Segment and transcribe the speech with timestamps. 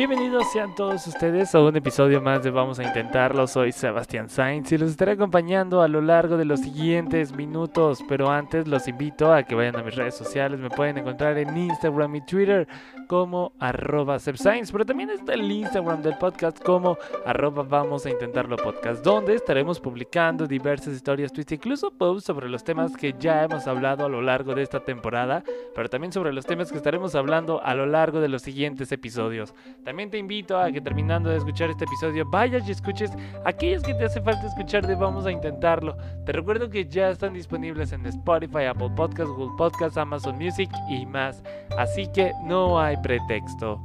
[0.00, 3.46] Bienvenidos sean todos ustedes a un episodio más de Vamos a Intentarlo.
[3.46, 8.02] Soy Sebastián Sainz y los estaré acompañando a lo largo de los siguientes minutos.
[8.08, 10.58] Pero antes los invito a que vayan a mis redes sociales.
[10.58, 12.66] Me pueden encontrar en Instagram y Twitter
[13.10, 14.18] como arroba
[14.72, 19.80] pero también está el Instagram del podcast como arroba Vamos a Intentarlo Podcast, donde estaremos
[19.80, 24.22] publicando diversas historias, tweets, incluso posts sobre los temas que ya hemos hablado a lo
[24.22, 25.42] largo de esta temporada,
[25.74, 29.54] pero también sobre los temas que estaremos hablando a lo largo de los siguientes episodios.
[29.90, 33.10] También te invito a que terminando de escuchar este episodio vayas y escuches
[33.44, 35.96] aquellos que te hace falta escuchar de Vamos a Intentarlo.
[36.24, 41.04] Te recuerdo que ya están disponibles en Spotify, Apple Podcasts, Google Podcasts, Amazon Music y
[41.06, 41.42] más.
[41.76, 43.82] Así que no hay pretexto.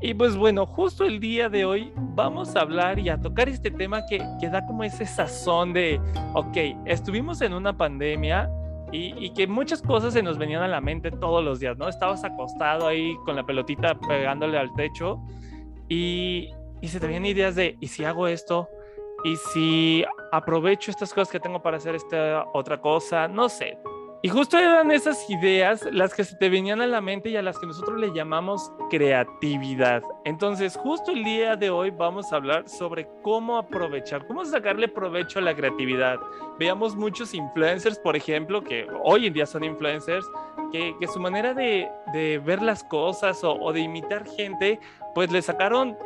[0.00, 3.70] Y pues bueno, justo el día de hoy vamos a hablar y a tocar este
[3.70, 6.00] tema que, que da como ese sazón de,
[6.32, 8.48] ok, estuvimos en una pandemia,
[8.92, 11.88] y, que muchas cosas se nos venían a la mente todos los días, ¿no?
[11.88, 15.18] Estabas acostado ahí con la pelotita pegándole al techo
[15.92, 18.68] y, se te vienen ideas de, ¿y si hago esto?
[19.24, 23.28] ¿Y si aprovecho estas cosas que tengo para hacer esta otra cosa?
[23.28, 23.78] No sé,
[24.24, 27.42] y justo eran esas ideas las que se te venían a la mente y a
[27.42, 30.04] las que nosotros le llamamos creatividad.
[30.24, 35.40] Entonces, justo el día de hoy vamos a hablar sobre cómo aprovechar, cómo sacarle provecho
[35.40, 36.20] a la creatividad.
[36.56, 40.24] Veamos muchos influencers, por ejemplo, que hoy en día son influencers,
[40.70, 41.90] que, su manera de,
[42.44, 44.78] ver las cosas o, o de imitar gente,
[45.16, 45.96] pues le sacaron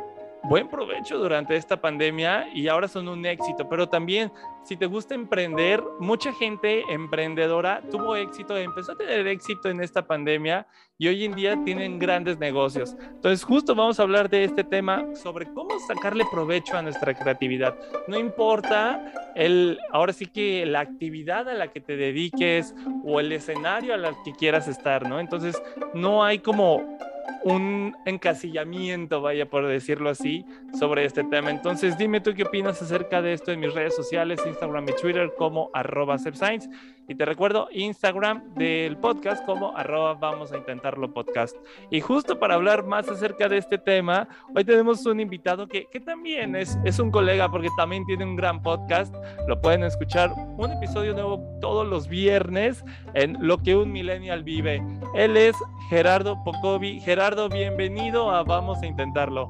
[0.43, 4.31] buen provecho durante esta pandemia y ahora son un éxito, pero también
[4.63, 10.05] si te gusta emprender, mucha gente emprendedora tuvo éxito, empezó a tener éxito en esta
[10.05, 10.67] pandemia
[10.97, 12.95] y hoy en día tienen grandes negocios.
[12.99, 17.77] Entonces, justo vamos a hablar de este tema sobre cómo sacarle provecho a nuestra creatividad.
[18.07, 22.75] No importa el, ahora sí que la actividad a la que te dediques
[23.05, 25.19] o el escenario al que quieras estar, ¿no?
[25.19, 25.61] Entonces,
[25.93, 26.97] no hay como
[27.43, 30.45] un encasillamiento, vaya por decirlo así,
[30.77, 31.51] sobre este tema.
[31.51, 35.31] Entonces, dime tú qué opinas acerca de esto en mis redes sociales, Instagram y Twitter
[35.37, 36.17] como arroba
[37.07, 41.55] y te recuerdo Instagram del podcast como arroba vamos a intentarlo podcast.
[41.89, 46.01] Y justo para hablar más acerca de este tema, hoy tenemos un invitado que, que
[46.01, 49.15] también es, es un colega porque también tiene un gran podcast.
[49.47, 54.83] Lo pueden escuchar un episodio nuevo todos los viernes en Lo que un millennial vive.
[55.15, 55.55] Él es
[55.89, 56.99] Gerardo Pocovi.
[56.99, 59.49] Gerardo, bienvenido a Vamos a Intentarlo.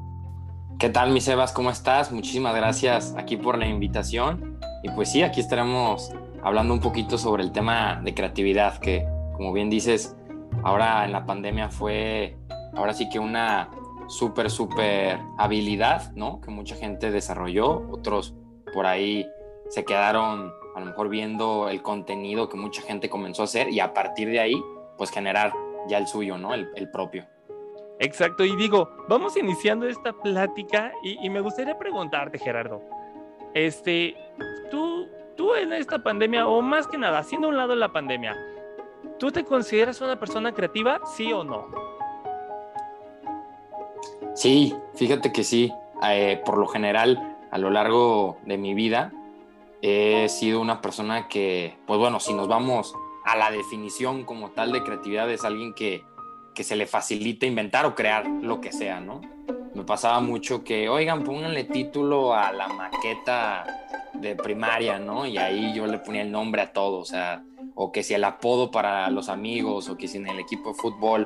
[0.78, 1.53] ¿Qué tal, mi Sebas?
[1.53, 2.12] ¿Cómo estás?
[2.12, 4.59] Muchísimas gracias aquí por la invitación.
[4.84, 6.13] Y pues sí, aquí estaremos
[6.47, 10.16] hablando un poquito sobre el tema de creatividad, que como bien dices,
[10.63, 12.38] ahora en la pandemia fue,
[12.74, 13.69] ahora sí que una
[14.08, 16.40] súper, súper habilidad, ¿no?
[16.40, 18.34] Que mucha gente desarrolló, otros
[18.74, 19.28] por ahí
[19.68, 23.81] se quedaron a lo mejor viendo el contenido que mucha gente comenzó a hacer y
[23.81, 24.56] a partir de ahí,
[24.97, 25.52] pues generar
[25.90, 26.53] ya el suyo, ¿no?
[26.53, 27.25] El, propio.
[28.00, 32.81] Exacto, y digo, vamos iniciando esta plática y, y me gustaría preguntarte, Gerardo,
[33.53, 34.16] este,
[34.72, 35.07] tú
[35.38, 38.36] tú en esta pandemia, o más que nada, haciendo un lado la pandemia,
[39.20, 41.68] ¿tú te consideras una persona creativa, sí o no?
[44.36, 45.72] Sí, fíjate que sí.
[46.03, 49.14] Eh, por lo general, a lo largo de mi vida,
[49.81, 52.94] he sido una persona que, pues bueno, si nos vamos
[53.24, 56.04] a la definición como tal de creatividad, es alguien que,
[56.54, 59.22] que se le facilita inventar o crear lo que sea, ¿no?
[59.74, 63.66] Me pasaba mucho que, oigan, pónganle título a la maqueta
[64.20, 65.26] de primaria, ¿no?
[65.26, 67.44] Y ahí yo le ponía el nombre a todo, o sea,
[67.76, 70.76] o que si el apodo para los amigos, o que si en el equipo de
[70.76, 71.26] fútbol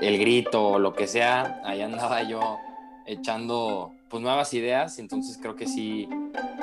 [0.00, 2.58] el grito o lo que sea, ahí andaba yo
[3.06, 6.08] echando pues nuevas ideas, entonces creo que sí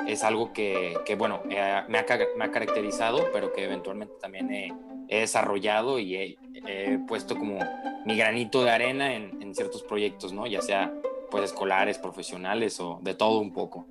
[0.06, 4.72] es algo que, que bueno, eh, me, ha, caracterizado, pero que eventualmente también he,
[5.08, 7.58] desarrollado y he, puesto como
[8.04, 10.46] mi granito de arena en, en ciertos proyectos, ¿no?
[10.46, 10.92] Ya sea
[11.30, 13.86] pues escolares, profesionales o de todo un poco.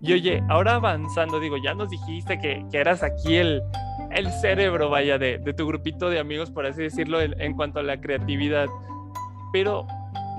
[0.00, 3.62] Y oye, ahora avanzando, digo, ya nos dijiste que, que eras aquí el,
[4.10, 7.82] el cerebro, vaya, de, de, tu grupito de amigos, por así decirlo, en, cuanto a
[7.82, 8.66] la creatividad.
[9.52, 9.86] Pero,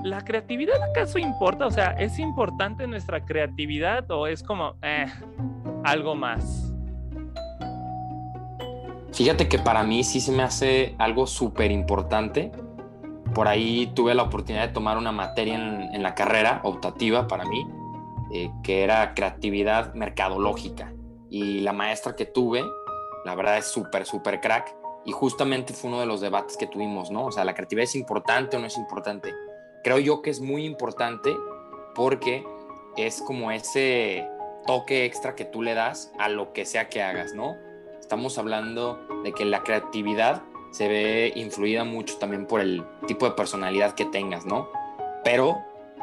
[0.04, 1.66] ¿la creatividad acaso importa?
[1.66, 5.06] O sea, ¿es importante nuestra creatividad o es como, eh,
[5.84, 6.72] algo más?
[9.12, 12.52] Fíjate que para mí sí se me hace algo súper importante
[13.38, 17.66] por ahí tuve la oportunidad de tomar una materia en, la carrera optativa para mí,
[18.32, 20.92] eh, que era creatividad mercadológica.
[21.30, 22.64] Y la maestra que tuve,
[23.24, 24.74] la verdad es súper, súper crack.
[25.04, 27.26] Y justamente fue uno de los debates que tuvimos, ¿no?
[27.26, 29.32] O sea, ¿la creatividad es importante o no es importante?
[29.82, 31.34] Creo yo que es muy importante
[31.94, 32.44] porque
[32.96, 34.28] es como ese
[34.66, 37.56] toque extra que tú le das a lo que sea que hagas, ¿no?
[37.98, 43.32] Estamos hablando de que la creatividad se ve influida mucho también por el tipo de
[43.32, 44.68] personalidad que tengas, ¿no?
[45.24, 45.58] Pero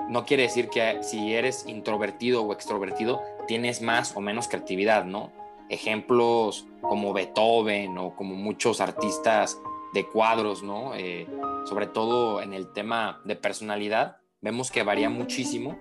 [0.09, 5.31] no quiere decir que si eres introvertido o extrovertido tienes más o menos creatividad, ¿no?
[5.69, 9.59] Ejemplos como Beethoven o como muchos artistas
[9.93, 10.93] de cuadros, ¿no?
[10.95, 11.27] Eh,
[11.65, 15.77] sobre todo en el tema de personalidad, vemos que varía muchísimo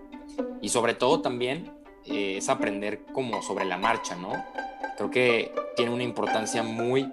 [0.62, 1.72] y sobre todo también
[2.06, 4.32] eh, es aprender como sobre la marcha, ¿no?
[4.96, 7.12] Creo que tiene una importancia muy,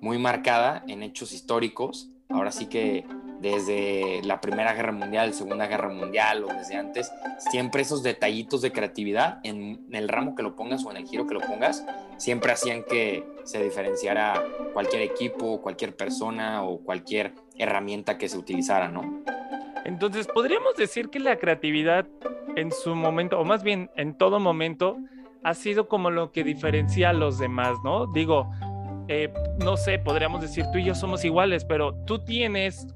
[0.00, 2.08] muy marcada en hechos históricos.
[2.28, 3.04] Ahora sí que
[3.40, 8.72] desde la Primera Guerra Mundial, Segunda Guerra Mundial o desde antes, siempre esos detallitos de
[8.72, 11.84] creatividad en el ramo que lo pongas o en el giro que lo pongas,
[12.16, 18.88] siempre hacían que se diferenciara cualquier equipo, cualquier persona o cualquier herramienta que se utilizara,
[18.88, 19.22] ¿no?
[19.84, 22.06] Entonces, podríamos decir que la creatividad
[22.56, 24.98] en su momento, o más bien en todo momento,
[25.42, 28.06] ha sido como lo que diferencia a los demás, ¿no?
[28.06, 28.50] Digo,
[29.08, 32.86] eh, no sé, podríamos decir tú y yo somos iguales, pero tú tienes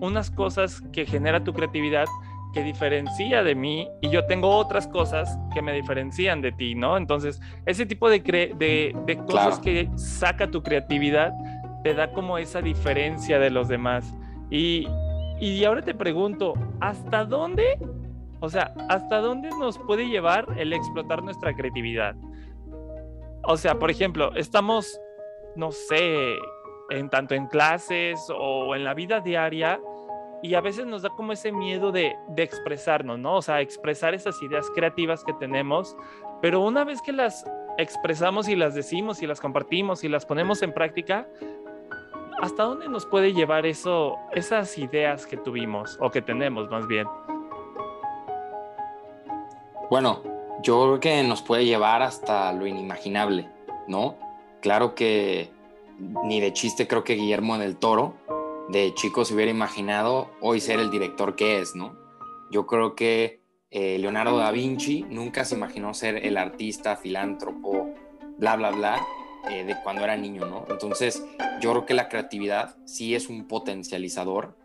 [0.00, 2.06] unas cosas que genera tu creatividad
[2.52, 6.96] que diferencia de mí y yo tengo otras cosas que me diferencian de ti, ¿no?
[6.96, 11.32] Entonces, ese tipo de, de, cosas que saca tu creatividad
[11.82, 14.14] te da como esa diferencia de los demás.
[14.50, 14.86] Y,
[15.40, 17.76] y ahora te pregunto, ¿hasta dónde
[18.44, 22.14] o sea, ¿hasta dónde nos puede llevar el explotar nuestra creatividad?
[23.42, 25.00] O sea, por ejemplo, estamos,
[25.56, 26.36] no sé,
[26.90, 29.80] en tanto en clases o en la vida diaria
[30.42, 33.36] y a veces nos da como ese miedo de, de expresarnos, ¿no?
[33.36, 35.96] O sea, expresar esas ideas creativas que tenemos,
[36.42, 37.44] pero una vez que las
[37.78, 41.26] expresamos y las decimos y las compartimos y las ponemos en práctica,
[42.42, 47.06] ¿hasta dónde nos puede llevar eso, esas ideas que tuvimos o que tenemos más bien?
[49.90, 50.22] Bueno,
[50.62, 53.48] yo creo que nos puede llevar hasta lo inimaginable,
[53.88, 54.16] ¿no?
[54.64, 55.50] Claro que
[55.98, 58.16] ni de chiste creo que Guillermo del Toro
[58.70, 61.94] de chico se hubiera imaginado hoy ser el director que es, ¿no?
[62.50, 67.90] Yo creo que eh, Leonardo da Vinci nunca se imaginó ser el artista, filántropo,
[68.38, 69.06] bla, bla, bla,
[69.50, 70.64] eh, de cuando era niño, ¿no?
[70.70, 71.22] Entonces,
[71.60, 74.56] yo creo que la creatividad sí es un potencializador,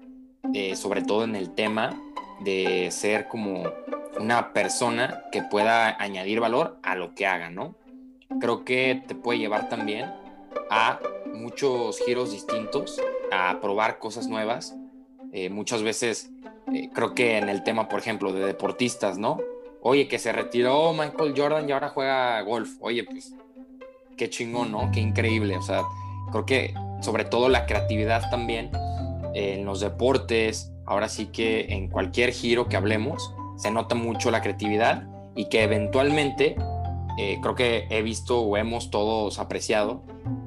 [0.53, 2.01] eh, sobre todo en el tema
[2.39, 3.63] de ser como
[4.17, 7.75] una persona que pueda añadir valor a lo que haga, ¿no?
[8.39, 10.11] Creo que te puede llevar también
[10.69, 10.99] a
[11.33, 14.75] muchos giros distintos, a probar cosas nuevas.
[15.31, 16.29] Eh, muchas veces
[16.73, 19.39] eh, creo que en el tema, por ejemplo, de deportistas, ¿no?
[19.81, 22.77] Oye, que se retiró Michael Jordan y ahora juega golf.
[22.81, 23.33] Oye, pues
[24.17, 24.91] qué chingón, ¿no?
[24.91, 25.57] Qué increíble.
[25.57, 25.83] O sea,
[26.31, 28.71] creo que sobre todo la creatividad también
[29.33, 34.41] en los deportes, ahora sí que en cualquier giro que hablemos, se nota mucho la
[34.41, 36.55] creatividad y que eventualmente
[37.21, 40.03] eh, creo que he visto o hemos todos apreciado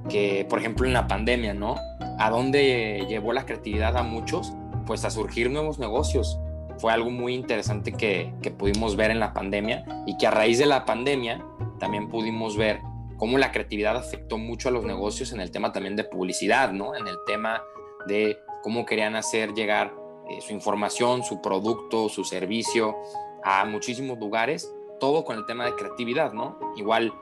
[0.08, 1.76] que, por ejemplo, en la pandemia, ¿no?
[2.19, 4.54] ¿A dónde llevó la creatividad a muchos?
[4.86, 6.38] Pues a surgir nuevos negocios.
[6.78, 10.58] Fue algo muy interesante que, que pudimos ver en la pandemia y que a raíz
[10.58, 11.44] de la pandemia
[11.79, 12.81] también pudimos ver
[13.19, 16.96] cómo la creatividad afectó mucho a los negocios en el tema también de publicidad, ¿no?
[16.96, 17.62] En el tema
[18.06, 19.93] de cómo querían hacer llegar
[20.31, 22.96] eh, su información, su producto, su servicio
[23.44, 24.72] a muchísimos lugares,
[25.03, 26.61] todo con el tema de creatividad, ¿no?
[26.77, 27.13] Igual,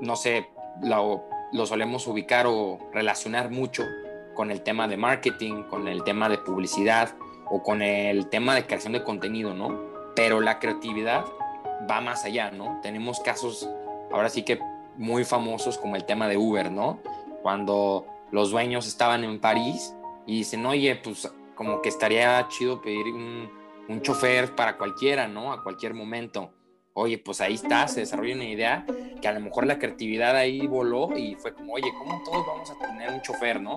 [0.00, 0.48] no sé,
[0.82, 3.84] lo, lo solemos ubicar o relacionar mucho
[4.34, 7.14] con el tema de marketing, con el tema de publicidad
[7.50, 9.78] o con el tema de creación de contenido, ¿no?
[10.16, 11.26] Pero la creatividad
[11.88, 12.80] va más allá, ¿no?
[12.82, 13.68] Tenemos casos
[14.10, 14.58] ahora sí que
[14.96, 16.98] muy famosos como el tema de Uber, ¿no?
[17.42, 19.94] Cuando los dueños estaban en París
[20.24, 23.50] y dicen, oye, pues como que estaría chido pedir un,
[23.86, 25.52] un chofer para cualquiera, ¿no?
[25.52, 26.52] A cualquier momento.
[27.00, 28.84] Oye, pues ahí está, se desarrolla una idea
[29.22, 32.70] que a lo mejor la creatividad ahí voló y fue como, oye, ¿cómo todos vamos
[32.72, 33.76] a tener un chofer, no?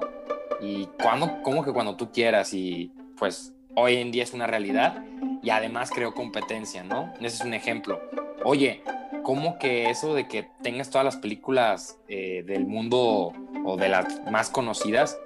[0.60, 2.52] Y cuando, ¿cómo que cuando tú quieras?
[2.56, 5.06] Y pues hoy en día es una realidad
[5.44, 7.14] y además creó competencia, ¿no?
[7.18, 8.02] Ese es un ejemplo.
[8.44, 8.82] Oye,
[9.22, 14.20] ¿cómo que eso de que tengas todas las películas eh, del mundo o de las
[14.32, 15.20] más conocidas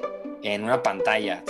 [0.43, 1.45] en una pantalla?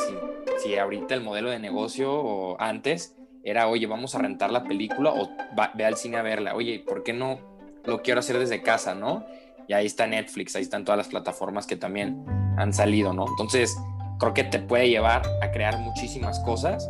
[0.64, 5.12] si ahorita el modelo de negocio o antes era, oye, vamos a rentar la película
[5.12, 5.30] o
[5.76, 6.56] ve al cine a verla.
[6.56, 7.38] Oye, ¿por qué no
[7.86, 9.24] lo quiero hacer desde casa, no?
[9.68, 12.26] Y ahí está Netflix, ahí están todas las plataformas que también
[12.58, 13.28] han salido, ¿no?
[13.28, 13.78] Entonces,
[14.20, 16.90] creo que te puede llevar a crear muchísimas cosas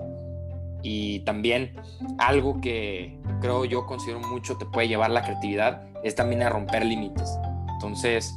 [0.81, 1.73] y también
[2.19, 6.85] algo que creo yo considero mucho te puede llevar la creatividad es también a romper
[6.85, 7.37] límites.
[7.73, 8.33] Entonces,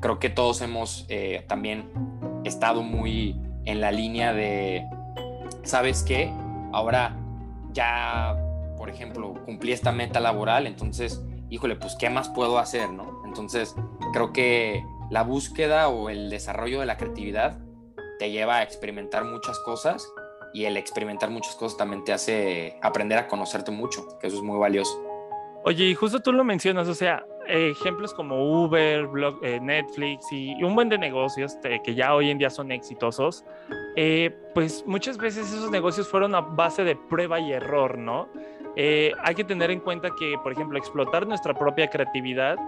[0.00, 1.90] creo que todos hemos eh, también
[2.44, 4.86] estado muy en la línea de,
[5.64, 6.30] ¿sabes qué?
[6.72, 7.16] Ahora
[7.76, 8.34] ya,
[8.76, 13.22] por ejemplo, cumplí esta meta laboral, entonces, híjole, pues, ¿qué más puedo hacer, no?
[13.24, 13.76] Entonces,
[14.12, 17.58] creo que la búsqueda o el desarrollo de la creatividad
[18.18, 20.10] te lleva a experimentar muchas cosas
[20.54, 24.42] y el experimentar muchas cosas también te hace aprender a conocerte mucho, que eso es
[24.42, 25.02] muy valioso.
[25.64, 29.06] Oye, y justo tú lo mencionas, o sea, ejemplos como Uber,
[29.42, 33.44] eh, Netflix y, un buen de negocios que ya hoy en día son exitosos,
[33.96, 38.28] eh, pues muchas veces esos negocios fueron a base de prueba y error, ¿no?
[38.76, 42.58] Eh, hay que tener en cuenta que, por ejemplo, explotar nuestra propia creatividad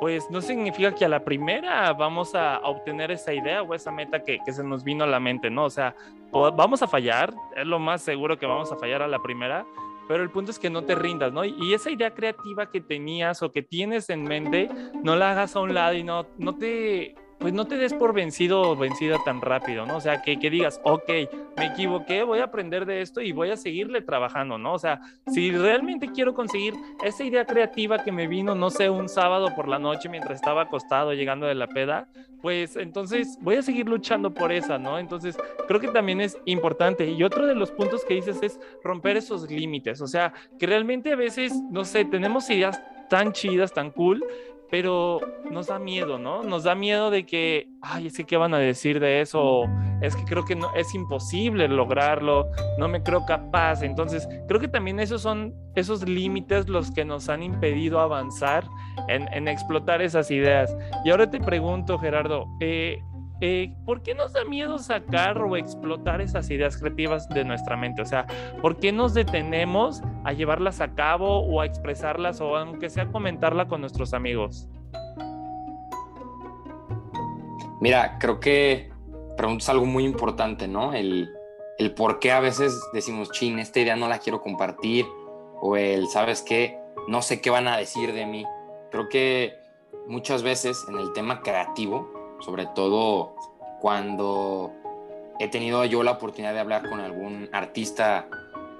[0.00, 4.22] pues no significa que a la primera vamos a, obtener esa idea o esa meta
[4.22, 5.64] que, se nos vino a la mente, ¿no?
[5.64, 5.94] O sea,
[6.32, 9.64] vamos a fallar, es lo más seguro que vamos a fallar a la primera,
[10.08, 11.44] pero el punto es que no te rindas, ¿no?
[11.44, 14.68] Y, esa idea creativa que tenías o que tienes en mente,
[15.02, 18.14] no la hagas a un lado y no, no te pues no te des por
[18.14, 19.96] vencido o vencida tan rápido, ¿no?
[19.96, 21.10] O sea, que, que, digas, ok,
[21.56, 24.72] me equivoqué, voy a aprender de esto y voy a seguirle trabajando, ¿no?
[24.72, 26.74] O sea, si realmente quiero conseguir
[27.04, 30.62] esa idea creativa que me vino, no sé, un sábado por la noche mientras estaba
[30.62, 32.08] acostado llegando de la peda,
[32.40, 34.98] pues entonces voy a seguir luchando por esa, ¿no?
[34.98, 37.06] Entonces, creo que también es importante.
[37.06, 41.12] Y otro de los puntos que dices es romper esos límites, o sea, que realmente
[41.12, 44.24] a veces, no sé, tenemos ideas tan chidas, tan cool,
[44.70, 45.20] pero
[45.50, 46.42] nos da miedo, ¿no?
[46.42, 49.64] Nos da miedo de que, ay, es que qué van a decir de eso,
[50.00, 52.46] es que creo que no, es imposible lograrlo,
[52.78, 53.82] no me creo capaz.
[53.82, 58.64] Entonces, creo que también esos son esos límites los que nos han impedido avanzar
[59.08, 60.74] en, explotar esas ideas.
[61.04, 63.02] Y ahora te pregunto, Gerardo, eh,
[63.40, 68.02] eh, ¿por qué nos da miedo sacar o explotar esas ideas creativas de nuestra mente?
[68.02, 68.26] O sea,
[68.62, 73.68] ¿por qué nos detenemos a llevarlas a cabo o a expresarlas o aunque sea comentarla
[73.68, 74.68] con nuestros amigos?
[77.80, 78.90] Mira, creo que
[79.36, 80.94] preguntas algo muy importante, ¿no?
[80.94, 81.30] El,
[81.78, 85.04] el por qué a veces decimos, chin, esta idea no la quiero compartir,
[85.60, 86.78] o el, ¿sabes qué?
[87.08, 88.44] No sé qué van a decir de mí.
[88.90, 89.54] Creo que
[90.06, 93.34] muchas veces en el tema creativo, sobre todo
[93.80, 94.72] cuando
[95.38, 98.28] he tenido yo la oportunidad de hablar con algún artista,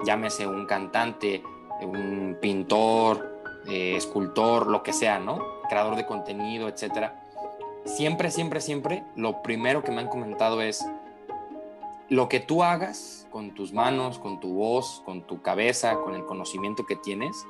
[0.05, 1.43] llámese un cantante,
[1.83, 5.39] un pintor, eh, escultor, lo que sea, ¿no?
[5.69, 7.23] Creador de contenido, etcétera.
[7.85, 10.85] Siempre, siempre, siempre, lo primero que me han comentado es
[12.09, 16.25] lo que tú hagas con tus manos, con tu voz, con tu cabeza, con el
[16.25, 17.47] conocimiento que tienes,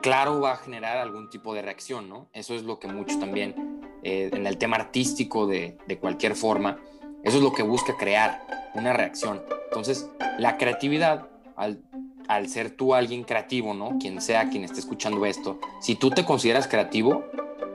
[0.00, 2.26] claro va a generar algún tipo de reacción, ¿no?
[2.32, 3.75] Eso es lo que mucho también
[4.08, 6.78] eh, en el tema artístico de, cualquier forma,
[7.24, 8.40] eso es lo que busca crear,
[8.72, 9.42] una reacción.
[9.64, 10.08] Entonces,
[10.38, 11.82] la creatividad, al,
[12.28, 13.98] al ser tú alguien creativo, ¿no?
[13.98, 17.24] Quien sea quien esté escuchando esto, si tú te consideras creativo,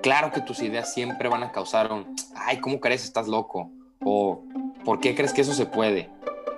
[0.01, 3.03] claro que tus ideas siempre van a causar un, ay, ¿cómo crees?
[3.03, 3.69] Estás loco.
[4.01, 4.45] O,
[4.85, 6.09] ¿por qué crees que eso se puede?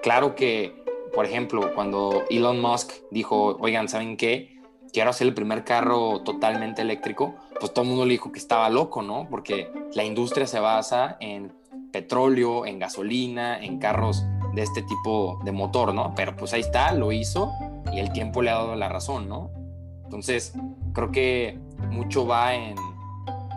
[0.04, 0.84] Claro que,
[1.16, 4.53] por ejemplo, cuando Elon Musk dijo, oigan, ¿saben qué?
[4.94, 8.70] Quiero hacer el primer carro totalmente eléctrico, pues todo el mundo le dijo que estaba
[8.70, 9.28] loco, ¿no?
[9.30, 11.52] Porque la industria se basa en
[11.92, 14.24] petróleo, en gasolina, en carros
[14.54, 16.14] de este tipo de motor, ¿no?
[16.16, 17.52] Pero pues ahí está, lo hizo
[17.92, 19.50] y el tiempo le ha dado la razón, ¿no?
[20.04, 20.54] Entonces,
[20.94, 21.58] creo que
[21.90, 22.76] mucho va en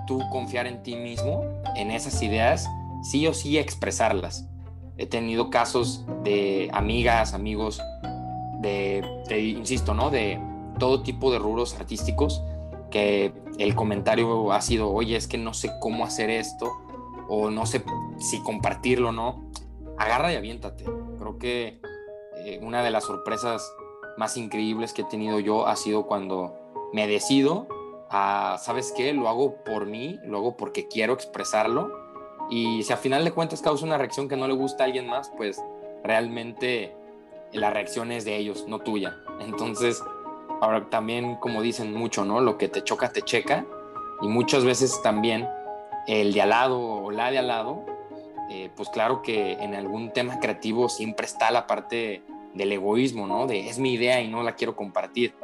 [0.07, 1.45] tú confiar en ti mismo,
[1.77, 2.67] en esas ideas,
[3.03, 4.49] sí o sí expresarlas.
[4.97, 7.83] He tenido casos de amigas, amigos,
[8.61, 10.09] de, de insisto, ¿no?
[10.09, 10.41] De
[10.79, 12.43] todo tipo de rubros artísticos
[12.91, 16.71] que el comentario ha sido, oye, es que no sé cómo hacer esto
[17.29, 17.85] o no sé
[18.19, 19.45] si compartirlo o no.
[19.99, 20.85] Agarra y aviéntate.
[21.19, 21.81] Creo que
[22.39, 23.75] eh, una de las sorpresas
[24.17, 26.55] más increíbles que he tenido yo ha sido cuando
[26.93, 27.67] me decido
[28.11, 29.13] a, ¿sabes qué?
[29.13, 31.91] Lo hago por mí, lo hago porque quiero expresarlo.
[32.51, 35.09] Y si a final de cuentas causa una reacción que no le gusta a alguien
[35.09, 35.61] más, pues
[36.05, 36.95] realmente
[37.53, 39.17] la reacción es de ellos, no tuya.
[39.41, 40.03] Entonces,
[40.61, 42.41] Ahora también, como dicen mucho, ¿no?
[42.41, 43.67] Lo que te choca, te checa.
[44.23, 45.49] Y muchas veces también
[46.07, 47.85] el de al lado o la de al lado,
[48.51, 52.23] eh, pues claro que en algún tema creativo siempre está la parte
[52.55, 53.47] del egoísmo, ¿no?
[53.47, 55.35] De es mi idea y no la quiero compartir.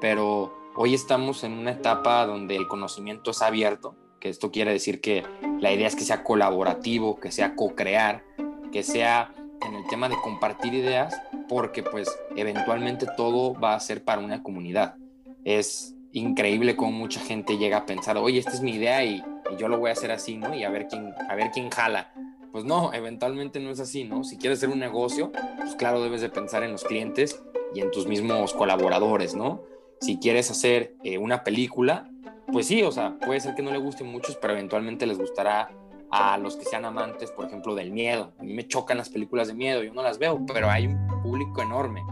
[0.00, 5.00] Pero hoy estamos en una etapa donde el conocimiento es abierto, que esto quiere decir
[5.00, 5.24] que
[5.60, 8.24] la idea es que sea colaborativo, que sea co-crear,
[8.72, 9.32] que sea
[9.66, 14.42] en el tema de compartir ideas, porque pues eventualmente todo va a ser para una
[14.42, 14.96] comunidad.
[15.44, 19.22] Es increíble cómo mucha gente llega a pensar, oye, esta es mi idea y,
[19.58, 20.54] yo lo voy a hacer así, ¿no?
[20.54, 22.12] Y a ver quién, a ver quién jala.
[22.52, 24.22] Pues no, eventualmente no es así, ¿no?
[24.22, 27.42] Si quieres hacer un negocio, pues claro, debes de pensar en los clientes
[27.74, 29.62] y en tus mismos colaboradores, ¿no?
[30.02, 32.10] Si quieres hacer eh, una película,
[32.52, 35.16] pues sí, o sea, puede ser que no le guste a muchos, pero eventualmente les
[35.16, 35.70] gustará
[36.10, 38.32] a los que sean amantes, por ejemplo, del miedo.
[38.38, 41.06] A mí me chocan las películas de miedo, yo no las veo, pero hay un
[41.22, 42.02] público enorme.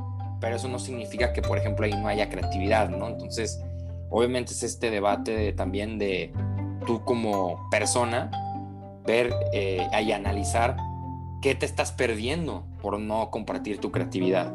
[0.40, 3.08] Pero eso no significa que, por ejemplo, ahí no haya creatividad, ¿no?
[3.08, 3.62] Entonces,
[4.10, 6.32] obviamente es este debate también de
[6.86, 8.30] tú como persona,
[9.06, 10.76] ver eh, y analizar
[11.40, 14.52] qué te estás perdiendo por no compartir tu creatividad.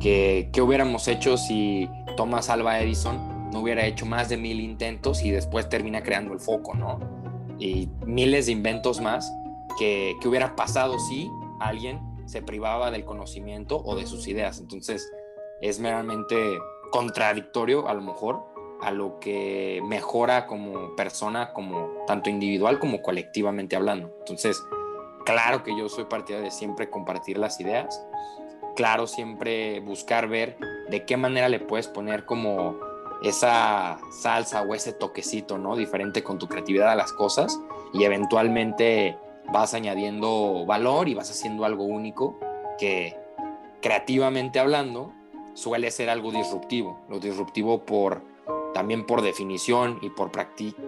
[0.00, 5.22] ¿Qué, ¿Qué hubiéramos hecho si Thomas Alva Edison no hubiera hecho más de mil intentos
[5.22, 7.17] y después termina creando el foco, ¿no?
[7.58, 9.32] Y miles de inventos más
[9.78, 14.60] que, que hubiera pasado si alguien se privaba del conocimiento o de sus ideas.
[14.60, 15.10] Entonces
[15.60, 16.36] es meramente
[16.90, 18.48] contradictorio a lo mejor
[18.80, 24.14] a lo que mejora como persona, como tanto individual como colectivamente hablando.
[24.20, 24.62] Entonces,
[25.24, 28.04] claro que yo soy partidario de siempre compartir las ideas,
[28.76, 30.56] claro siempre buscar ver
[30.88, 32.78] de qué manera le puedes poner como
[33.22, 35.76] esa salsa o ese toquecito, ¿no?
[35.76, 37.60] Diferente con tu creatividad a las cosas
[37.92, 39.18] y eventualmente
[39.52, 42.38] vas añadiendo valor y vas haciendo algo único
[42.78, 43.16] que
[43.80, 45.12] creativamente hablando
[45.54, 47.00] suele ser algo disruptivo.
[47.08, 48.22] Lo disruptivo por
[48.72, 50.30] también por definición y por,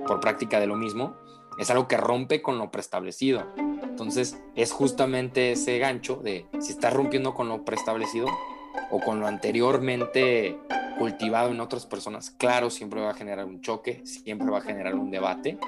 [0.07, 1.17] por práctica de lo mismo,
[1.59, 3.45] es algo que rompe con lo preestablecido.
[3.57, 8.29] Entonces es justamente ese gancho de si estás rompiendo con lo preestablecido
[8.91, 10.59] o con lo anteriormente
[10.99, 14.95] cultivado en otras personas, claro, siempre va a generar un choque, siempre va a generar
[14.95, 15.59] un debate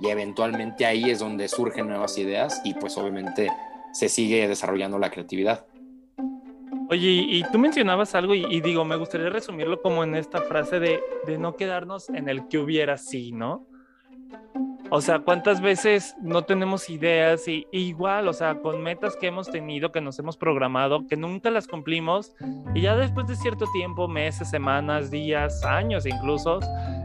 [0.00, 3.48] y eventualmente ahí es donde surgen nuevas ideas y pues obviamente
[3.92, 5.66] se sigue desarrollando la creatividad.
[6.88, 11.00] Oye, y, tú mencionabas algo y, digo, me gustaría resumirlo como en esta frase de,
[11.26, 13.66] de no quedarnos en el que hubiera sí, ¿no?
[14.94, 19.50] O sea, ¿cuántas veces no tenemos ideas y, igual, o sea, con metas que hemos
[19.50, 22.34] tenido, que nos hemos programado, que nunca las cumplimos
[22.74, 26.60] y ya después de cierto tiempo, meses, semanas, días, años incluso,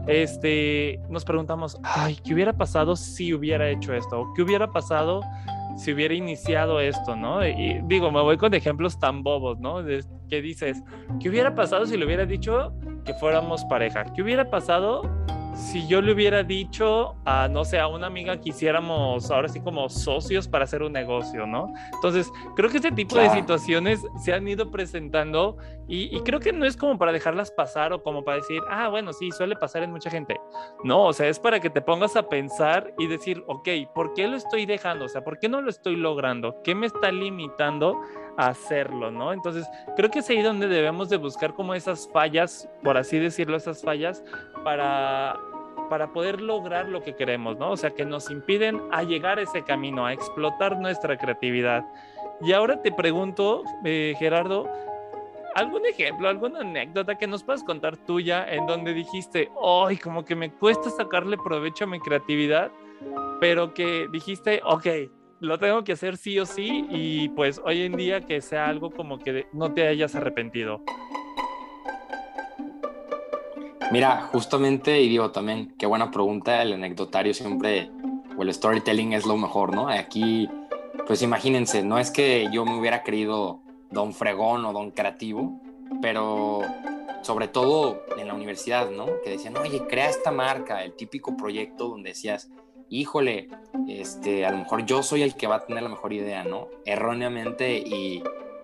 [0.06, 4.26] este, nos preguntamos, ay, ¿qué hubiera pasado si hubiera hecho esto?
[4.36, 5.22] ¿Qué hubiera pasado
[5.78, 7.46] si hubiera iniciado esto, ¿no?
[7.46, 9.82] Y digo, me voy con ejemplos tan bobos, ¿no?
[9.82, 10.82] De, dices,
[11.20, 12.70] ¿qué hubiera pasado si le hubiera dicho
[13.06, 14.04] que fuéramos pareja?
[14.14, 15.00] ¿Qué hubiera pasado
[15.58, 19.60] si yo le hubiera dicho a, no sé, a una amiga que hiciéramos ahora sí
[19.60, 21.72] como socios para hacer un negocio, ¿no?
[21.94, 25.56] Entonces, creo que este tipo de situaciones se han ido presentando
[25.88, 28.88] y, y, creo que no es como para dejarlas pasar o como para decir, ah,
[28.88, 30.38] bueno, sí, suele pasar en mucha gente.
[30.84, 34.28] No, o sea, es para que te pongas a pensar y decir, ok, ¿por qué
[34.28, 35.06] lo estoy dejando?
[35.06, 36.62] O sea, ¿por qué no lo estoy logrando?
[36.62, 37.98] ¿Qué me está limitando
[38.38, 39.32] hacerlo, no?
[39.32, 43.56] Entonces, creo que es ahí donde debemos de buscar como esas fallas, por así decirlo,
[43.56, 44.22] esas fallas
[44.64, 45.36] para
[45.88, 47.70] para poder lograr lo que queremos, ¿no?
[47.70, 51.82] O sea, que nos impiden a llegar a ese camino, a explotar nuestra creatividad.
[52.42, 54.68] Y ahora te pregunto, eh, Gerardo,
[55.54, 60.36] ¿algún ejemplo, alguna anécdota que nos puedas contar tuya en donde dijiste, ay, como que
[60.36, 62.70] me cuesta sacarle provecho a mi creatividad,
[63.40, 64.86] pero que dijiste, ok,
[65.40, 68.90] lo tengo que hacer sí o sí y pues hoy en día que sea algo
[68.90, 70.82] como que no te hayas arrepentido?
[73.90, 77.90] Mira, justamente, y digo también, qué buena pregunta, el anecdotario siempre,
[78.36, 79.88] o el storytelling es lo mejor, ¿no?
[79.88, 80.46] Aquí,
[81.06, 85.58] pues imagínense, no es que yo me hubiera creído don fregón o don creativo,
[86.02, 86.60] pero
[87.22, 89.06] sobre todo en la universidad, ¿no?
[89.24, 92.50] Que decían, oye, crea esta marca, el típico proyecto donde decías,
[92.90, 93.48] híjole,
[93.88, 96.68] este, a lo mejor yo soy el que va a tener la mejor idea, ¿no?
[96.84, 98.22] Erróneamente y,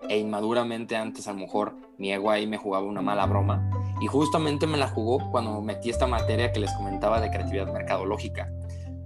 [0.09, 3.69] e inmaduramente antes a lo mejor mi ego ahí me jugaba una mala broma
[4.01, 8.51] y justamente me la jugó cuando metí esta materia que les comentaba de creatividad mercadológica.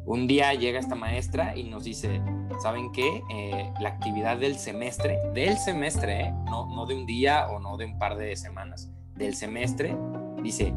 [0.05, 2.21] Un día llega esta maestra y nos dice,
[2.63, 3.21] ¿saben qué?
[3.29, 6.33] Eh, la actividad del semestre, del semestre, ¿eh?
[6.45, 9.95] no, no de un día o no de un par de semanas, del semestre,
[10.41, 10.73] dice,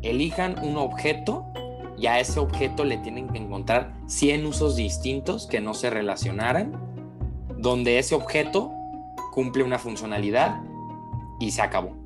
[0.00, 1.52] elijan un objeto
[2.00, 6.72] y a ese objeto le tienen que encontrar 100 usos distintos que no se relacionaran,
[7.58, 8.72] donde ese objeto
[9.32, 10.60] cumple una funcionalidad
[11.38, 12.00] y se acabó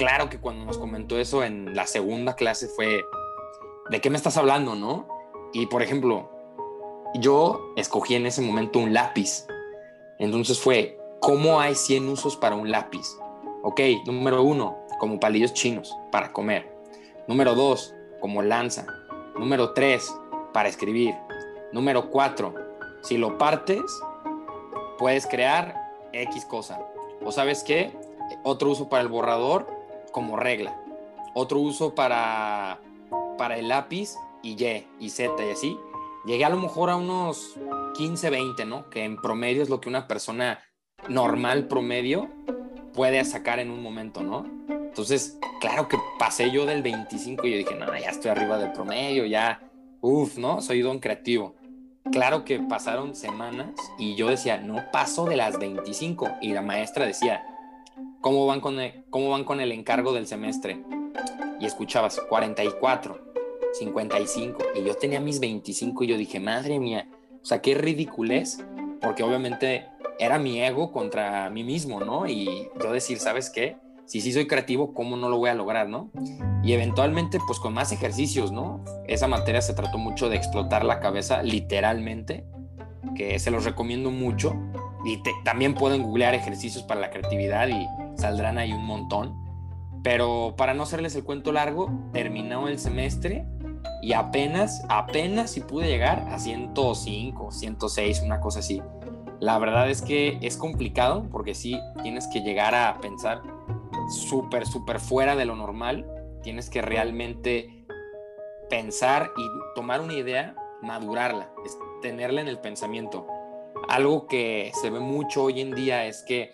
[0.00, 3.04] claro que cuando nos comentó eso en la segunda clase fue,
[3.90, 5.06] ¿de qué me estás hablando, no?
[5.52, 6.30] Y por ejemplo,
[7.16, 9.46] yo escogí en ese momento un lápiz.
[10.18, 13.18] Entonces fue, ¿cómo hay 100 usos para un lápiz?
[13.62, 16.74] Ok, número uno, como palillos chinos para comer.
[17.28, 18.86] Número dos, como lanza.
[19.40, 20.14] Número tres,
[20.52, 21.14] para escribir.
[21.72, 22.54] Número cuatro,
[23.00, 23.80] si lo partes,
[24.98, 25.74] puedes crear
[26.12, 26.78] X cosa.
[27.24, 27.90] O sabes qué,
[28.42, 29.66] otro uso para el borrador
[30.12, 30.78] como regla.
[31.32, 32.80] Otro uso para,
[33.38, 35.78] para el lápiz y Y y Z y así.
[36.26, 37.56] Llegué a lo mejor a unos
[37.96, 38.90] 15, 20, ¿no?
[38.90, 40.60] Que en promedio es lo que una persona
[41.08, 42.28] normal promedio
[42.92, 44.44] puede sacar en un momento, ¿no?
[44.90, 48.72] Entonces, claro que pasé yo del 25 y yo dije, no, ya estoy arriba del
[48.72, 49.62] promedio, ya,
[50.00, 50.60] uff, ¿no?
[50.60, 51.54] Soy don creativo.
[52.10, 53.68] Claro que pasaron semanas
[54.00, 56.28] y yo decía, no paso de las 25.
[56.42, 57.46] Y la maestra decía,
[58.20, 60.82] ¿cómo van con el, cómo van con el encargo del semestre?
[61.60, 63.32] Y escuchabas, 44,
[63.74, 64.58] 55.
[64.74, 67.08] Y yo tenía mis 25 y yo dije, madre mía,
[67.40, 68.64] o sea, qué ridiculez,
[69.00, 69.86] porque obviamente
[70.18, 72.26] era mi ego contra mí mismo, ¿no?
[72.26, 73.76] Y yo decir, ¿sabes qué?
[74.10, 76.10] Si sí soy creativo, ¿cómo no lo voy a lograr, no?
[76.64, 78.84] Y eventualmente, pues con más ejercicios, ¿no?
[79.06, 82.44] Esa materia se trató mucho de explotar la cabeza, literalmente,
[83.14, 84.52] que se los recomiendo mucho.
[85.04, 87.86] Y también pueden googlear ejercicios para la creatividad y
[88.20, 89.32] saldrán ahí un montón.
[90.02, 93.46] Pero para no hacerles el cuento largo, terminó el semestre
[94.02, 98.82] y apenas, apenas si pude llegar a 105, 106, una cosa así.
[99.38, 103.40] La verdad es que es complicado porque sí tienes que llegar a pensar
[104.10, 106.06] súper, súper fuera de lo normal.
[106.42, 107.84] Tienes que realmente
[108.68, 111.50] pensar y tomar una idea, madurarla,
[112.02, 113.26] tenerla en el pensamiento.
[113.88, 116.52] Algo que se ve mucho hoy en día es que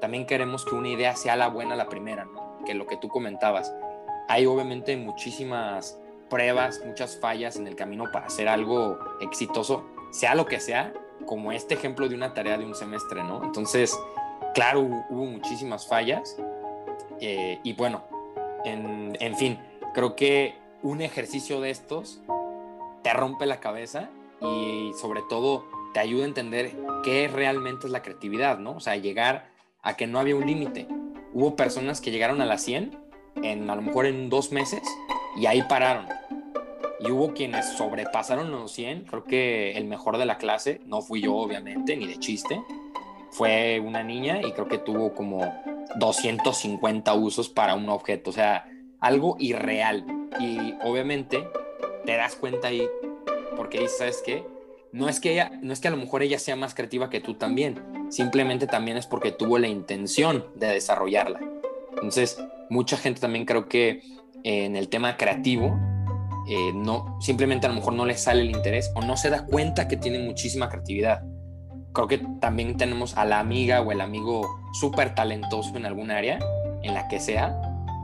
[0.00, 2.28] también queremos que una idea sea la buena la primera,
[2.66, 3.74] que lo que tú comentabas.
[4.28, 10.46] Hay obviamente muchísimas pruebas, muchas fallas en el camino para hacer algo exitoso, sea lo
[10.46, 10.92] que sea,
[11.26, 13.42] como este ejemplo de una tarea de un semestre, ¿no?
[13.44, 13.98] Entonces,
[14.54, 16.36] claro, hubo muchísimas fallas
[17.20, 18.04] eh, y bueno,
[18.64, 19.58] en, en fin,
[19.94, 22.20] creo que un ejercicio de estos
[23.02, 26.72] te rompe la cabeza y sobre todo te ayuda a entender
[27.04, 28.72] qué realmente es la creatividad, ¿no?
[28.72, 29.46] O sea, llegar
[29.82, 30.88] a que no había un límite.
[31.32, 32.98] Hubo personas que llegaron a la 100
[33.42, 34.82] en a lo mejor en dos meses
[35.36, 36.06] y ahí pararon.
[37.00, 41.20] Y hubo quienes sobrepasaron los 100, creo que el mejor de la clase, no fui
[41.20, 42.62] yo obviamente, ni de chiste,
[43.30, 45.40] fue una niña y creo que tuvo como
[45.96, 48.66] 250 usos para un objeto, o sea,
[49.00, 50.04] algo irreal.
[50.40, 51.46] Y obviamente
[52.04, 52.88] te das cuenta ahí,
[53.56, 54.44] porque dices, ¿sabes qué?
[54.92, 57.20] No es que ella, no es que a lo mejor ella sea más creativa que
[57.20, 61.40] tú también, simplemente también es porque tuvo la intención de desarrollarla.
[61.90, 62.38] Entonces,
[62.70, 64.02] mucha gente también creo que
[64.44, 65.76] en el tema creativo,
[66.48, 69.46] eh, no, simplemente a lo mejor no le sale el interés o no se da
[69.46, 71.22] cuenta que tiene muchísima creatividad.
[71.94, 76.40] Creo que también tenemos a la amiga o el amigo súper talentoso en algún área,
[76.82, 77.56] en la que sea,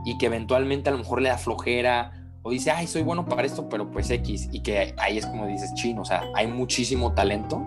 [0.05, 3.42] y que eventualmente a lo mejor le da flojera o dice, ay, soy bueno para
[3.42, 7.12] esto, pero pues X, y que ahí es como dices, chino, o sea, hay muchísimo
[7.12, 7.62] talento,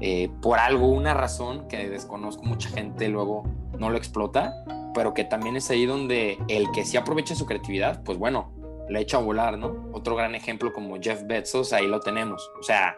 [0.00, 3.44] eh, por algo, una razón que desconozco, mucha gente luego
[3.78, 4.54] no lo explota,
[4.94, 8.52] pero que también es ahí donde el que sí aprovecha su creatividad, pues bueno,
[8.88, 9.88] le echa a volar, ¿no?
[9.92, 12.50] Otro gran ejemplo como Jeff Bezos, ahí lo tenemos.
[12.58, 12.96] O sea,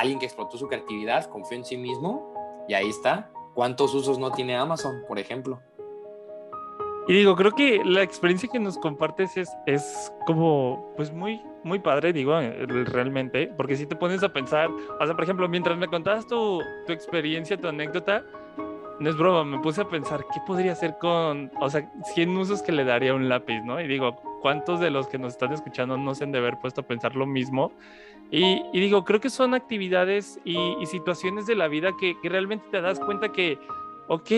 [0.00, 2.34] alguien que explotó su creatividad, confió en sí mismo
[2.68, 3.30] y ahí está.
[3.54, 5.60] ¿Cuántos usos no tiene Amazon, por ejemplo?
[7.06, 11.78] Y digo, creo que la experiencia que nos compartes es, es como, pues muy, muy
[11.78, 12.34] padre, digo,
[12.86, 16.62] realmente, porque si te pones a pensar, o sea, por ejemplo, mientras me contabas tu,
[16.86, 18.24] tu experiencia, tu anécdota,
[19.00, 22.62] no es broma, me puse a pensar qué podría hacer con, o sea, 100 usos
[22.62, 23.80] que le daría un lápiz, ¿no?
[23.80, 26.80] Y digo, ¿cuántos de los que nos están escuchando no se han de haber puesto
[26.82, 27.72] a pensar lo mismo?
[28.30, 30.56] Y, digo, creo que son actividades y,
[30.86, 33.58] situaciones de la vida que, realmente te das cuenta que,
[34.08, 34.30] ok,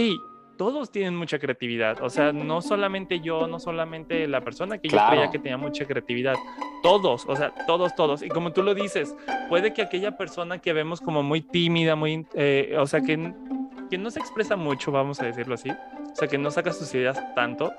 [0.59, 2.03] todos tienen mucha creatividad.
[2.03, 5.87] O sea, no solamente yo, no solamente la persona que yo creía que tenía mucha
[5.87, 6.35] creatividad.
[6.83, 8.22] Todos, o sea, todos, todos.
[8.22, 9.14] Y como tú lo dices,
[9.49, 13.33] puede que aquella persona que vemos como muy tímida, muy, eh, o sea, que
[13.88, 16.92] que no se expresa mucho, vamos a decirlo así, o sea, que no saca sus
[16.94, 17.72] ideas tanto,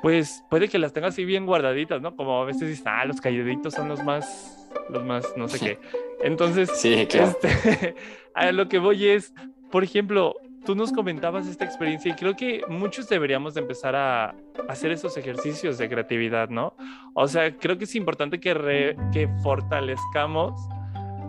[0.00, 2.16] pues puede que las tenga así bien guardaditas, ¿no?
[2.16, 5.78] Como a veces dicen, ah, los calladitos son los más, los más, no sé qué.
[6.22, 7.32] Entonces, sí, claro.
[7.42, 7.94] este,
[8.34, 9.34] a lo que voy es,
[9.70, 14.34] por ejemplo, tú nos comentabas esta experiencia y creo que muchos deberíamos de empezar a
[14.68, 16.74] hacer esos ejercicios de creatividad, ¿no?
[17.14, 20.52] O sea, creo que es importante que, que fortalezcamos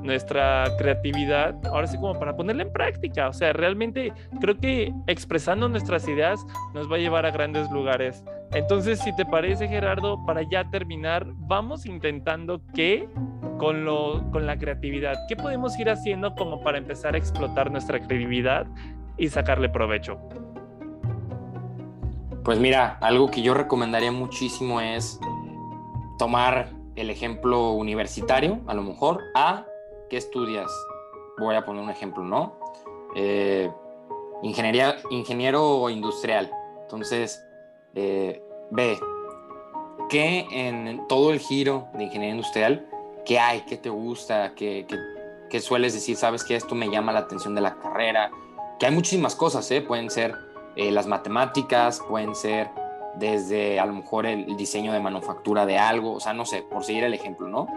[0.03, 3.29] nuestra creatividad, ahora sí como para ponerla en práctica.
[3.29, 8.23] O sea, realmente creo que expresando nuestras ideas nos va a llevar a grandes lugares.
[8.53, 13.07] Entonces, si te parece, Gerardo, para ya terminar, vamos intentando que
[13.57, 17.99] con, lo, con la creatividad, ¿qué podemos ir haciendo como para empezar a explotar nuestra
[17.99, 18.67] creatividad
[19.17, 20.19] y sacarle provecho?
[22.43, 25.19] Pues mira, algo que yo recomendaría muchísimo es
[26.19, 29.65] tomar el ejemplo universitario, a lo mejor, a
[30.13, 30.71] ¿qué estudias?
[31.39, 32.53] Voy a poner un ejemplo, ¿no?
[33.15, 33.71] Eh,
[34.43, 36.51] ingeniería, ingeniero industrial.
[36.83, 37.43] Entonces,
[37.95, 38.99] eh, ve,
[40.09, 42.87] ¿qué en todo el giro de ingeniería industrial,
[43.25, 44.85] qué hay, qué te gusta, qué,
[45.49, 48.29] que sueles decir, sabes que esto me llama la atención de la carrera,
[48.77, 49.81] que hay muchísimas cosas, ¿eh?
[49.81, 50.35] pueden ser
[50.75, 52.69] eh, las matemáticas, pueden ser
[53.15, 56.83] desde a lo mejor el, diseño de manufactura de algo, o sea, no sé, por
[56.83, 57.67] seguir el ejemplo, ¿no?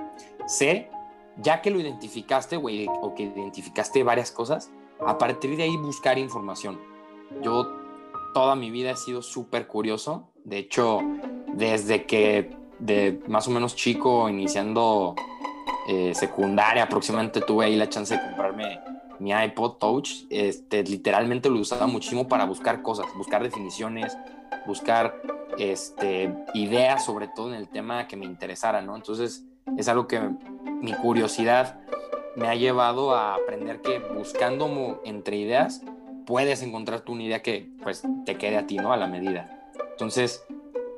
[0.46, 0.90] Sé,
[1.38, 4.70] ya que lo identificaste, güey, o que identificaste varias cosas,
[5.04, 6.78] a partir de ahí buscar información.
[7.42, 7.70] Yo
[8.32, 11.00] toda mi vida he sido súper curioso, de hecho,
[11.54, 15.14] desde que de más o menos chico, iniciando
[15.88, 18.80] eh, secundaria aproximadamente, tuve ahí la chance de comprarme
[19.18, 24.16] mi iPod Touch, este, literalmente lo usaba muchísimo para buscar cosas, buscar definiciones,
[24.66, 25.20] buscar
[25.58, 28.94] este, ideas, sobre todo en el tema que me interesara, ¿no?
[28.94, 29.44] Entonces,
[29.76, 30.20] es algo que
[30.86, 31.80] mi curiosidad
[32.36, 35.82] me ha llevado a aprender que buscando entre ideas
[36.26, 38.92] puedes encontrar tú una idea que pues te quede a ti, ¿no?
[38.92, 39.50] A la medida.
[39.90, 40.44] Entonces,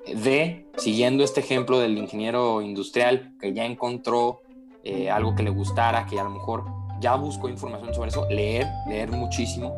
[0.06, 4.42] de, siguiendo este ejemplo del ingeniero industrial que ya encontró
[4.84, 6.64] eh, algo que le gustara, que a lo mejor
[7.00, 9.74] ya buscó información sobre eso, leer, leer muchísimo.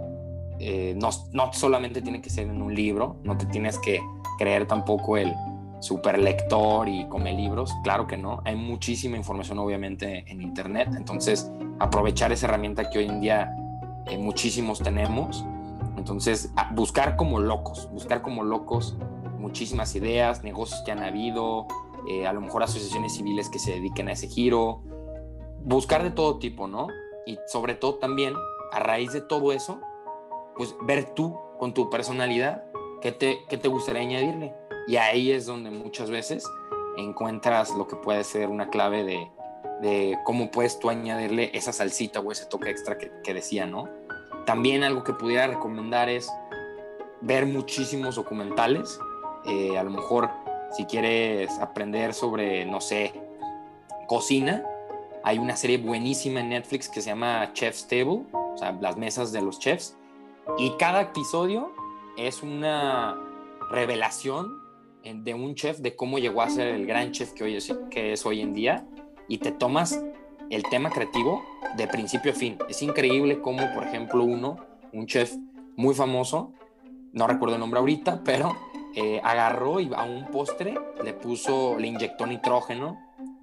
[0.59, 4.01] Eh, no, no solamente tiene que ser en un libro, no te tienes que
[4.39, 5.33] creer tampoco el
[5.81, 11.51] super lector y come libros, claro que no, hay muchísima información obviamente en internet, entonces
[11.79, 13.55] aprovechar esa herramienta que hoy en día
[14.07, 15.45] eh, muchísimos tenemos,
[15.97, 18.97] entonces buscar como locos, buscar como locos
[19.41, 21.67] muchísimas ideas, negocios que han habido,
[22.09, 24.83] eh, a lo mejor asociaciones civiles que se dediquen a ese giro,
[25.65, 26.87] buscar de todo tipo, ¿no?
[27.27, 28.35] Y sobre todo también,
[28.73, 29.81] a raíz de todo eso,
[30.57, 32.65] pues ver tú con tu personalidad
[33.01, 34.55] qué te, qué te gustaría añadirle.
[34.91, 36.51] Y ahí es donde muchas veces
[36.97, 39.31] encuentras lo que puede ser una clave de,
[39.83, 43.89] de cómo puedes tú añadirle esa salsita o ese toque extra que, decía, ¿no?
[44.47, 46.29] También algo que pudiera recomendar es
[47.21, 48.99] ver muchísimos documentales.
[49.47, 50.29] Eh, a lo mejor
[50.73, 53.13] si quieres aprender sobre, no sé,
[54.09, 54.65] cocina,
[55.23, 59.31] hay una serie buenísima en Netflix que se llama Chef's Table, o sea, las mesas
[59.31, 59.97] de los chefs.
[60.59, 61.73] Y cada episodio
[62.17, 63.17] es una
[63.71, 64.60] revelación
[65.05, 68.13] de un chef de cómo llegó a ser el gran chef que, hoy es, que
[68.13, 68.87] es hoy en día.
[69.29, 70.03] Y te tomas
[70.51, 71.45] el tema creativo
[71.77, 72.59] de principio a fin.
[72.69, 74.57] Es increíble cómo, por ejemplo, uno,
[74.93, 75.35] un chef
[75.77, 76.53] muy famoso,
[77.13, 78.57] no recuerdo el nombre ahorita, pero
[78.95, 82.99] eh, agarró y a un postre le puso, le inyectó nitrógeno,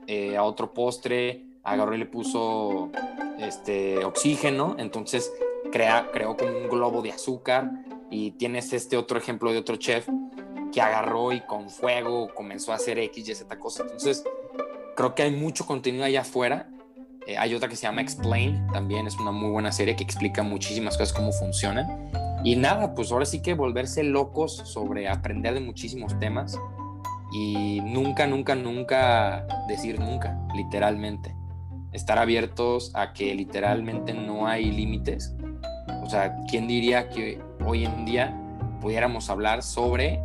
[0.06, 2.92] eh, a otro postre agarró y le puso
[3.40, 5.34] este, oxígeno, entonces
[5.72, 7.72] crea, creó como un globo de azúcar
[8.10, 10.08] y tienes este otro ejemplo de otro chef
[10.78, 13.82] que agarró y con fuego comenzó a hacer X y Z cosa.
[13.82, 14.24] Entonces,
[14.96, 16.70] creo que hay mucho contenido allá afuera.
[17.26, 20.44] Eh, hay otra que se llama Explain, también es una muy buena serie que explica
[20.44, 22.12] muchísimas cosas, cómo funcionan.
[22.44, 26.60] Y nada, pues ahora sí que volverse locos sobre aprender de muchísimos temas
[27.34, 31.36] y nunca, nunca, nunca decir nunca, literalmente
[31.92, 35.34] estar abiertos a que literalmente no hay límites.
[36.04, 38.40] O sea, ¿quién diría que hoy en día
[38.80, 40.22] pudiéramos hablar sobre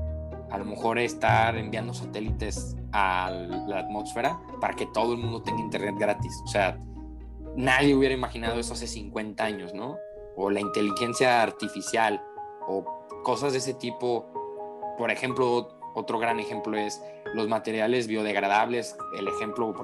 [0.52, 5.60] a lo mejor estar enviando satélites a la atmósfera para que todo el mundo tenga
[5.60, 6.40] internet gratis?
[6.44, 6.78] O sea,
[7.56, 9.96] nadie hubiera imaginado eso hace 50 años, ¿no?
[10.36, 12.22] O la inteligencia artificial
[12.68, 12.84] o
[13.24, 14.26] cosas de ese tipo.
[14.98, 17.02] Por ejemplo, otro gran ejemplo es
[17.34, 19.74] los materiales biodegradables, el ejemplo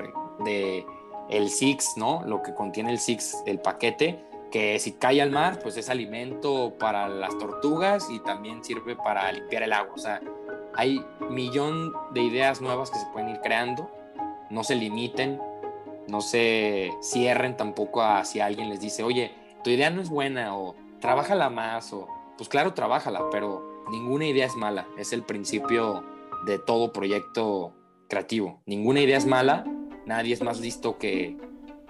[0.45, 0.85] de
[1.31, 2.23] el Six, ¿no?
[2.27, 6.75] Lo que contiene el Six, el paquete, que si cae al mar, pues es alimento
[6.79, 9.95] para las tortugas y también sirve para limpiar el agua.
[9.95, 10.21] O sea,
[10.79, 13.91] hay millón de ideas nuevas que se pueden ir creando,
[14.49, 15.41] no se limiten,
[16.07, 19.33] no se cierren tampoco a si alguien les dice, oye,
[19.65, 24.47] tu idea no es buena o trabájala más o, pues claro, trabájala, pero ninguna idea
[24.47, 26.05] es mala, es el principio
[26.47, 27.75] de todo proyecto
[28.09, 28.63] creativo.
[28.65, 29.65] Ninguna idea es mala,
[30.07, 31.37] nadie es más listo que,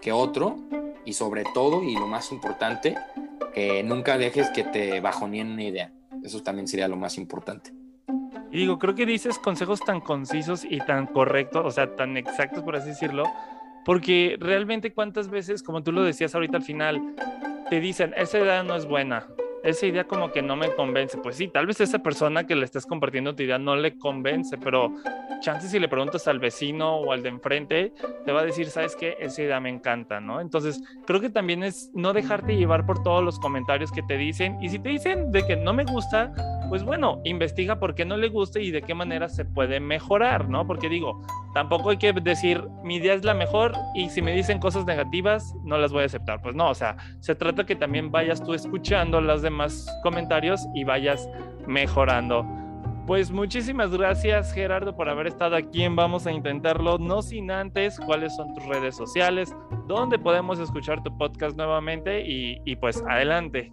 [0.01, 0.57] que otro
[1.05, 2.97] y sobre todo, y lo más importante,
[3.53, 5.93] que nunca dejes que te bajoneen una idea.
[6.25, 7.78] Eso también sería lo más importante.
[8.51, 12.63] Y digo, creo que dices consejos tan concisos y tan correctos, o sea, tan exactos,
[12.63, 13.25] por así decirlo,
[13.85, 17.15] porque realmente cuántas veces, como tú lo decías ahorita al final,
[17.69, 19.27] te dicen, esa idea no es buena,
[19.63, 21.19] esa idea como que no me convence.
[21.19, 24.57] Pues sí, tal vez esa persona que le estás compartiendo tu idea no le convence,
[24.57, 24.95] pero
[25.41, 27.93] chances si le preguntas al vecino o al de enfrente,
[28.25, 30.41] te va a decir, sabes qué, esa idea me encanta, ¿no?
[30.41, 34.57] Entonces, creo que también es no dejarte llevar por todos los comentarios que te dicen.
[34.63, 36.33] Y si te dicen de que no me gusta,
[36.69, 40.49] pues bueno, investiga por qué no le gusta y de qué manera se puede mejorar,
[40.49, 40.67] ¿no?
[40.67, 41.21] Porque digo,
[41.55, 45.55] tampoco hay que decir, mi idea es la mejor y si me dicen cosas negativas,
[45.65, 46.43] no las voy a aceptar.
[46.43, 50.85] Pues no, o sea, se trata que también vayas tú escuchando las demás comentarios y
[50.85, 51.29] vayas
[51.67, 52.47] mejorando.
[53.07, 57.99] Pues muchísimas gracias Gerardo por haber estado aquí en Vamos a Intentarlo, no sin antes
[57.99, 63.73] cuáles son tus redes sociales, dónde podemos escuchar tu podcast nuevamente y, y pues adelante.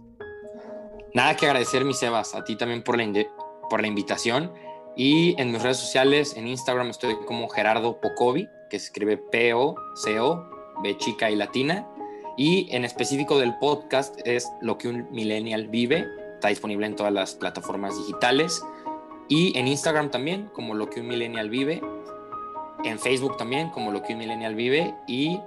[1.16, 3.26] Nada que agradecer, mi Sebas, a ti también por la,
[3.70, 4.52] por la invitación.
[4.96, 10.46] Y en mis redes sociales, en Instagram estoy como Gerardo Pocovi, que se escribe P-O-C-O,
[10.82, 11.88] B chica y latina.
[12.36, 16.06] Y en específico del podcast es Lo que un millennial vive.
[16.34, 18.62] Está disponible en todas las plataformas digitales.
[19.30, 21.80] Y en Instagram también, como Lo que un millennial vive.
[22.84, 24.94] En Facebook también, como Lo que un millennial vive.
[25.06, 25.40] Y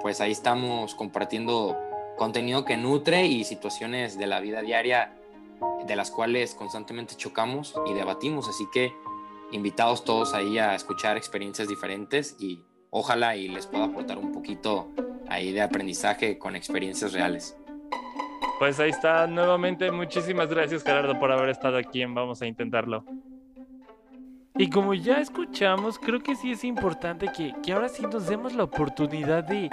[0.00, 1.76] pues ahí estamos compartiendo
[2.16, 5.16] contenido que nutre y situaciones de la vida diaria
[5.86, 8.48] de las cuales constantemente chocamos y debatimos.
[8.48, 8.92] Así que
[9.52, 14.88] invitados todos ahí a escuchar experiencias diferentes y ojalá y les pueda aportar un poquito
[15.28, 17.56] ahí de aprendizaje con experiencias reales.
[18.58, 23.04] Pues ahí está, nuevamente muchísimas gracias Gerardo por haber estado aquí en Vamos a Intentarlo.
[24.56, 28.54] Y como ya escuchamos, creo que sí es importante que, que ahora sí nos demos
[28.54, 29.70] la oportunidad de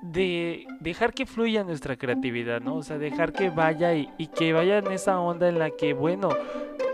[0.00, 2.76] de dejar que fluya nuestra creatividad, ¿no?
[2.76, 5.92] O sea, dejar que vaya y, y, que vaya en esa onda en la que,
[5.92, 6.30] bueno,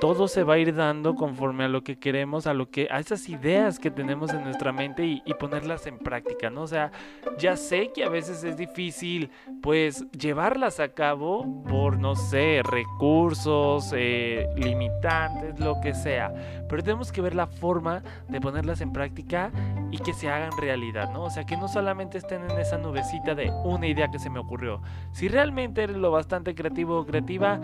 [0.00, 3.00] todo se va a ir dando conforme a lo que queremos, a lo que, a
[3.00, 6.62] esas ideas que tenemos en nuestra mente y, ponerlas en práctica, ¿no?
[6.62, 6.90] O sea,
[7.38, 9.30] ya sé que a veces es difícil,
[9.62, 16.32] pues, llevarlas a cabo por, no sé, recursos, eh, limitantes, lo que sea.
[16.68, 19.52] Pero tenemos que ver la forma de ponerlas en práctica
[19.92, 21.24] y que se hagan realidad, ¿no?
[21.24, 24.40] O sea, que no solamente estén en esa nubecita de una idea que se me
[24.40, 24.82] ocurrió.
[25.12, 27.60] Si realmente eres lo bastante creativo o creativa,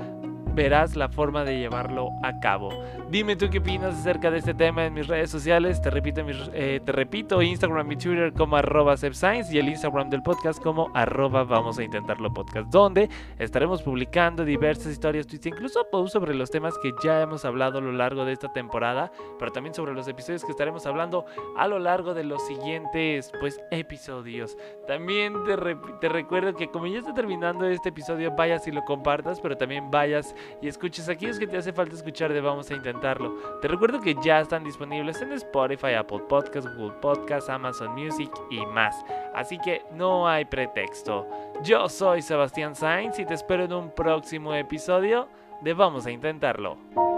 [0.55, 2.71] verás la forma de llevarlo a cabo.
[3.11, 5.81] Dime tú qué opinas acerca de este tema en mis redes sociales.
[5.83, 8.95] Te repito, eh, te repito Instagram y Twitter como arroba
[9.51, 14.93] y el Instagram del podcast como arroba vamos a intentarlo podcast, donde estaremos publicando diversas
[14.93, 18.33] historias, tweets, incluso posts sobre los temas que ya hemos hablado a lo largo de
[18.33, 21.25] esta temporada, pero también sobre los episodios que estaremos hablando
[21.57, 24.57] a lo largo de los siguientes pues episodios.
[24.87, 25.57] También te,
[26.01, 29.91] te recuerdo que como ya está terminando este episodio, vayas y lo compartas, pero también
[29.91, 33.35] vayas y escuches aquellos que te hace falta escuchar de Vamos a Intentarlo.
[33.61, 38.65] Te recuerdo que ya están disponibles en Spotify, Apple Podcasts, Google Podcasts, Amazon Music y
[38.67, 38.97] más.
[39.35, 41.27] Así que no hay pretexto.
[41.63, 45.29] Yo soy Sebastián Sainz y te espero en un próximo episodio
[45.63, 47.14] de Vamos a Intentarlo.